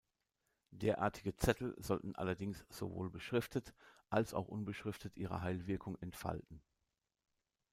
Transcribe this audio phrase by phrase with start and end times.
[0.73, 3.75] Derartige Zettel sollten allerdings sowohl beschriftet
[4.09, 6.59] als auch unbeschriftet ihre Heilwirkung entfalten.